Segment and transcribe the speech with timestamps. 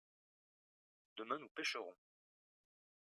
[1.15, 1.93] demain nous pêcherons.